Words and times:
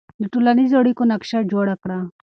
د 0.21 0.23
ټولنیزو 0.33 0.75
اړیکو 0.81 1.03
نقشه 1.11 1.39
جوړه 1.51 1.75
کړه. 1.83 1.99